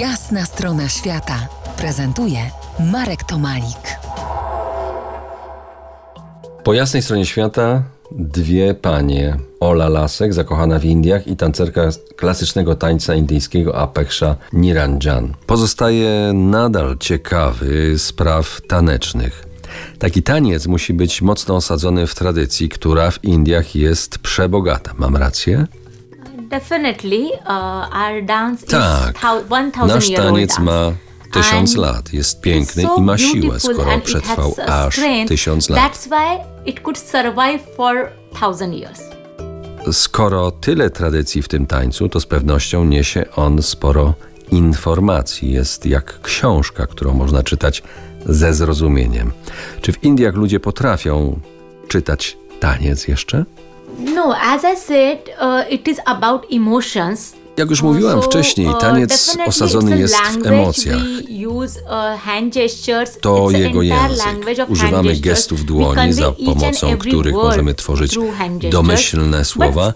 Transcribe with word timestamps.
Jasna 0.00 0.44
strona 0.44 0.88
świata 0.88 1.48
prezentuje 1.76 2.38
Marek 2.92 3.24
Tomalik. 3.24 3.98
Po 6.64 6.72
jasnej 6.74 7.02
stronie 7.02 7.26
świata 7.26 7.82
dwie 8.12 8.74
panie. 8.74 9.36
Ola 9.60 9.88
Lasek, 9.88 10.34
zakochana 10.34 10.78
w 10.78 10.84
Indiach 10.84 11.26
i 11.26 11.36
tancerka 11.36 11.88
klasycznego 12.16 12.74
tańca 12.74 13.14
indyjskiego 13.14 13.76
Apeksha 13.78 14.36
Niranjan. 14.52 15.34
Pozostaje 15.46 16.32
nadal 16.34 16.98
ciekawy 16.98 17.98
spraw 17.98 18.60
tanecznych. 18.68 19.46
Taki 19.98 20.22
taniec 20.22 20.66
musi 20.66 20.94
być 20.94 21.22
mocno 21.22 21.56
osadzony 21.56 22.06
w 22.06 22.14
tradycji, 22.14 22.68
która 22.68 23.10
w 23.10 23.24
Indiach 23.24 23.74
jest 23.74 24.18
przebogata. 24.18 24.94
Mam 24.98 25.16
rację? 25.16 25.66
Definitely, 26.48 27.32
uh, 27.46 27.88
our 27.92 28.22
dance 28.22 28.66
Tak. 28.66 29.16
is 29.16 29.22
thou- 29.22 29.42
1000 29.48 29.94
Nasz 29.94 30.10
taniec 30.10 30.58
ma 30.58 30.92
tysiąc 31.32 31.76
lat, 31.76 32.12
jest 32.12 32.40
piękny 32.40 32.82
i 32.98 33.00
ma 33.00 33.18
siłę, 33.18 33.60
skoro 33.60 34.00
przetrwał 34.04 34.54
aż 34.66 35.00
tysiąc 35.28 35.70
lat. 35.70 35.92
That's 35.92 36.06
why 36.08 36.44
it 36.66 36.80
could 36.80 36.98
survive 36.98 37.60
for 37.76 38.10
thousand 38.40 38.74
years. 38.74 39.00
Skoro 39.92 40.50
tyle 40.50 40.90
tradycji 40.90 41.42
w 41.42 41.48
tym 41.48 41.66
tańcu, 41.66 42.08
to 42.08 42.20
z 42.20 42.26
pewnością 42.26 42.84
niesie 42.84 43.24
on 43.36 43.62
sporo 43.62 44.14
informacji. 44.50 45.52
Jest 45.52 45.86
jak 45.86 46.20
książka, 46.22 46.86
którą 46.86 47.14
można 47.14 47.42
czytać 47.42 47.82
ze 48.26 48.54
zrozumieniem. 48.54 49.32
Czy 49.80 49.92
w 49.92 50.04
Indiach 50.04 50.34
ludzie 50.34 50.60
potrafią 50.60 51.40
czytać 51.88 52.36
taniec 52.60 53.08
jeszcze? 53.08 53.44
No, 53.98 54.34
as 54.34 54.64
I 54.64 54.76
said, 54.76 55.18
uh, 55.40 55.72
it 55.72 55.88
is 55.88 56.00
about 56.04 56.46
emotions. 56.52 57.34
Jak 57.56 57.70
już 57.70 57.82
mówiłam 57.82 58.22
So, 58.22 58.26
wcześniej, 58.26 58.68
uh, 58.68 58.80
taniec 58.80 59.36
osadzony 59.46 59.98
jest 59.98 60.16
w 60.16 60.46
emocjach. 60.46 61.02
Uh. 61.48 61.70
To 63.20 63.50
jego 63.50 63.82
język. 63.82 64.26
Używamy 64.68 65.16
gestów 65.16 65.64
dłoni, 65.64 66.12
za 66.12 66.32
pomocą 66.32 66.98
których 66.98 67.34
możemy 67.34 67.74
tworzyć 67.74 68.18
domyślne 68.70 69.44
słowa, 69.44 69.92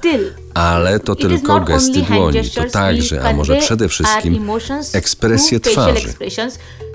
ale 0.54 1.00
to 1.00 1.14
tylko 1.14 1.60
gesty 1.60 2.02
dłoni. 2.02 2.50
To 2.50 2.64
także, 2.64 3.22
a 3.22 3.32
może 3.32 3.56
przede 3.56 3.88
wszystkim 3.88 4.50
ekspresje 4.94 5.60
twarzy. 5.60 6.14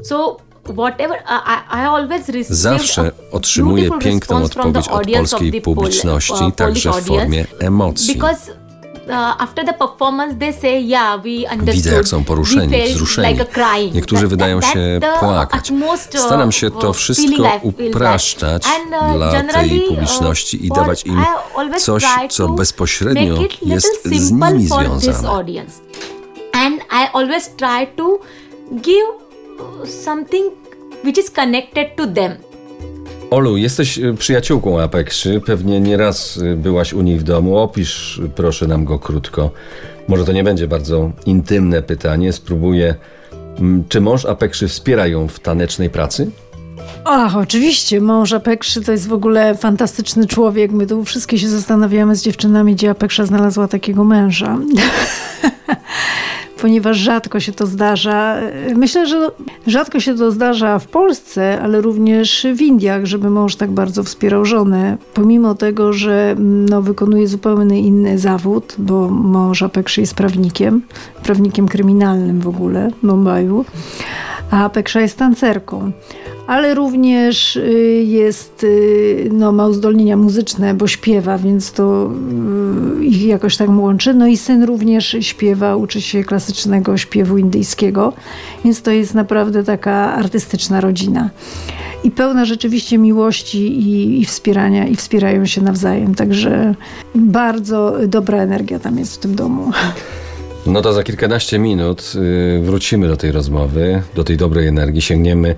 So 0.03 0.37
Zawsze 2.49 3.11
otrzymuję 3.31 3.89
piękną 3.99 4.43
odpowiedź 4.43 4.87
od 4.87 5.03
polskiej 5.11 5.61
publiczności, 5.61 6.43
uh, 6.47 6.55
także 6.55 6.91
w 6.91 7.01
formie 7.05 7.45
emocji. 7.59 8.21
Uh. 8.21 8.29
Widzę, 11.61 11.95
jak 11.95 12.07
są 12.07 12.23
poruszeni, 12.23 12.81
wzruszeni. 12.83 13.39
Niektórzy 13.93 14.27
wydają 14.27 14.61
się 14.61 14.99
płakać. 15.19 15.71
Staram 16.17 16.51
się 16.51 16.71
to 16.71 16.93
wszystko 16.93 17.59
upraszczać 17.61 18.65
uh, 18.65 19.15
dla 19.15 19.43
tej 19.43 19.81
publiczności 19.81 20.65
i 20.65 20.69
dawać 20.69 21.05
im 21.05 21.23
coś, 21.77 22.05
co 22.29 22.49
bezpośrednio 22.49 23.37
jest 23.61 24.03
z 24.05 24.31
nimi 24.31 24.67
związane. 24.67 25.65
And 26.53 26.81
I 26.91 27.07
always 27.13 27.49
try 27.57 27.87
to 27.95 28.19
give 28.81 29.24
something 29.85 30.45
which 31.03 31.17
is 31.17 31.31
connected 31.31 31.95
to 31.95 32.07
them. 32.07 32.31
Olu, 33.31 33.57
jesteś 33.57 33.97
y, 33.97 34.13
przyjaciółką 34.13 34.81
Apekszy, 34.81 35.41
pewnie 35.45 35.79
nieraz 35.79 36.37
y, 36.37 36.55
byłaś 36.57 36.93
u 36.93 37.01
niej 37.01 37.17
w 37.17 37.23
domu. 37.23 37.57
Opisz 37.57 38.17
y, 38.17 38.29
proszę 38.29 38.67
nam 38.67 38.85
go 38.85 38.99
krótko. 38.99 39.51
Może 40.07 40.25
to 40.25 40.31
nie 40.31 40.43
będzie 40.43 40.67
bardzo 40.67 41.11
intymne 41.25 41.81
pytanie, 41.81 42.33
spróbuję. 42.33 42.95
Mm, 43.59 43.83
Czy 43.89 44.01
mąż 44.01 44.25
Apekszy 44.25 44.67
wspiera 44.67 45.07
ją 45.07 45.27
w 45.27 45.39
tanecznej 45.39 45.89
pracy? 45.89 46.31
Ach, 47.05 47.37
oczywiście, 47.37 48.01
mąż 48.01 48.33
Apekszy 48.33 48.81
to 48.81 48.91
jest 48.91 49.07
w 49.07 49.13
ogóle 49.13 49.55
fantastyczny 49.55 50.27
człowiek. 50.27 50.71
My 50.71 50.87
tu 50.87 51.03
wszystkie 51.03 51.39
się 51.39 51.49
zastanawiamy 51.49 52.15
z 52.15 52.21
dziewczynami, 52.23 52.75
gdzie 52.75 52.89
Apeksza 52.89 53.25
znalazła 53.25 53.67
takiego 53.67 54.03
męża. 54.03 54.57
Ponieważ 56.61 56.97
rzadko 56.97 57.39
się 57.39 57.51
to 57.51 57.65
zdarza. 57.65 58.37
Myślę, 58.75 59.07
że 59.07 59.31
rzadko 59.67 59.99
się 59.99 60.15
to 60.15 60.31
zdarza 60.31 60.79
w 60.79 60.87
Polsce, 60.87 61.61
ale 61.61 61.81
również 61.81 62.47
w 62.55 62.61
Indiach, 62.61 63.05
żeby 63.05 63.29
mąż 63.29 63.55
tak 63.55 63.71
bardzo 63.71 64.03
wspierał 64.03 64.45
żonę. 64.45 64.97
Pomimo 65.13 65.55
tego, 65.55 65.93
że 65.93 66.35
no, 66.39 66.81
wykonuje 66.81 67.27
zupełnie 67.27 67.79
inny 67.79 68.19
zawód, 68.19 68.75
bo 68.77 69.09
mąż 69.09 69.63
Apekszy 69.63 70.01
jest 70.01 70.15
prawnikiem, 70.15 70.81
prawnikiem 71.23 71.67
kryminalnym 71.67 72.39
w 72.39 72.47
ogóle 72.47 72.91
w 72.99 73.03
Mumbaiu, 73.03 73.65
a 74.51 74.65
Apeksza 74.65 75.01
jest 75.01 75.17
tancerką 75.17 75.91
ale 76.47 76.73
również 76.73 77.55
y, 77.55 78.03
jest, 78.05 78.63
y, 78.63 79.29
no, 79.33 79.51
ma 79.51 79.67
uzdolnienia 79.67 80.17
muzyczne, 80.17 80.73
bo 80.73 80.87
śpiewa, 80.87 81.37
więc 81.37 81.71
to 81.71 82.11
y, 83.01 83.05
ich 83.05 83.25
jakoś 83.25 83.57
tak 83.57 83.69
łączy. 83.69 84.13
No 84.13 84.27
i 84.27 84.37
syn 84.37 84.63
również 84.63 85.17
śpiewa, 85.19 85.75
uczy 85.75 86.01
się 86.01 86.23
klasycznego 86.23 86.97
śpiewu 86.97 87.37
indyjskiego, 87.37 88.13
więc 88.63 88.81
to 88.81 88.91
jest 88.91 89.13
naprawdę 89.13 89.63
taka 89.63 90.13
artystyczna 90.13 90.81
rodzina. 90.81 91.29
I 92.03 92.11
pełna 92.11 92.45
rzeczywiście 92.45 92.97
miłości 92.97 93.79
i, 93.79 94.21
i 94.21 94.25
wspierania, 94.25 94.87
i 94.87 94.95
wspierają 94.95 95.45
się 95.45 95.61
nawzajem. 95.61 96.15
Także 96.15 96.75
bardzo 97.15 97.93
dobra 98.07 98.37
energia 98.37 98.79
tam 98.79 98.99
jest 98.99 99.15
w 99.15 99.17
tym 99.17 99.35
domu. 99.35 99.71
No 100.65 100.81
to 100.81 100.93
za 100.93 101.03
kilkanaście 101.03 101.59
minut 101.59 102.13
wrócimy 102.61 103.07
do 103.07 103.17
tej 103.17 103.31
rozmowy, 103.31 104.01
do 104.15 104.23
tej 104.23 104.37
dobrej 104.37 104.67
energii, 104.67 105.01
sięgniemy 105.01 105.55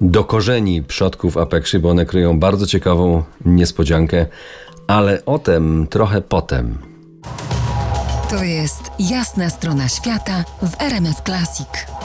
do 0.00 0.24
korzeni 0.24 0.82
przodków 0.82 1.36
Apekszy, 1.36 1.80
bo 1.80 1.90
one 1.90 2.06
kryją 2.06 2.40
bardzo 2.40 2.66
ciekawą 2.66 3.22
niespodziankę, 3.44 4.26
ale 4.86 5.24
o 5.24 5.38
tym 5.38 5.86
trochę 5.90 6.20
potem. 6.20 6.78
To 8.30 8.44
jest 8.44 8.82
jasna 8.98 9.50
strona 9.50 9.88
świata 9.88 10.44
w 10.62 10.82
RMS 10.82 11.22
Classic. 11.24 11.97